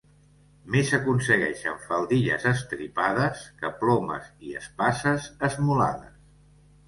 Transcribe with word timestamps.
Més 0.75 0.87
aconsegueixen 0.97 1.75
faldilles 1.83 2.47
estripades 2.51 3.43
que 3.61 3.71
plomes 3.83 4.31
i 4.49 4.57
espases 4.61 5.29
esmolades. 5.49 6.17